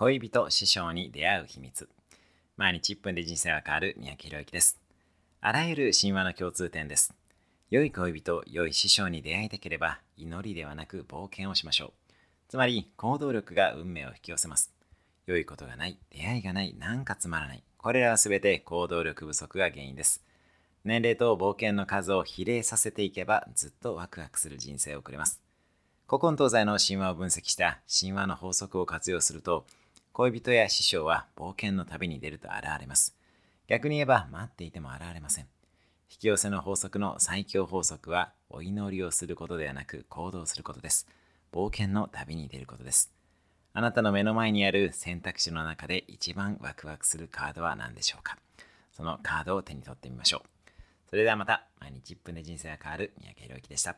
[0.00, 1.86] 恋人師匠に出会う秘密。
[2.56, 4.80] 毎日1分で人生が変わる三宅宏之です。
[5.42, 7.12] あらゆる神話の共通点です。
[7.68, 12.12] 良い恋人良い師匠に出会いたければ祈りではなく冒険をしましょう。
[12.48, 14.72] つまり行動力が運命を引き寄せます。
[15.26, 17.62] 良いことがない出会いがないなんかつまらない。
[17.76, 20.24] これらは全て行動力不足が原因です。
[20.82, 25.42] 年齢と冒険の数を比例させていけばずっとワクワクする人生を送れます。
[26.08, 29.66] 古今東西の神話を分析した神話の法則を活用すると
[30.12, 33.14] 恋人や師匠は冒険の旅に出ると現れます。
[33.68, 35.44] 逆に言えば待っていても現れません。
[36.10, 41.06] 引き寄せの法則の最強法則はお祈りをすることではなく行動することです。
[41.52, 43.12] 冒険の旅に出ることです。
[43.72, 48.36] あなたの目の前にある選択肢の中で一番ワクワクするカードは何でしょうか？
[48.90, 50.70] そのカードを手に取ってみましょう。
[51.08, 51.66] それではまた。
[51.78, 53.96] 毎日1分で人生が変わる三宅宏之でした。